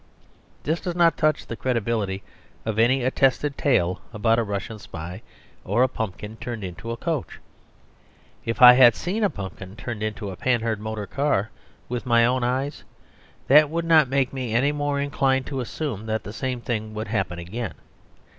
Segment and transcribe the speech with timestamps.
[0.63, 2.23] This does not touch the credibility
[2.65, 5.21] of any attested tale about a Russian spy
[5.63, 7.37] or a pumpkin turned into a coach.
[8.43, 11.51] If I had seen a pumpkin turned into a Panhard motor car
[11.87, 12.83] with my own eyes
[13.47, 17.09] that would not make me any more inclined to assume that the same thing would
[17.09, 17.75] happen again.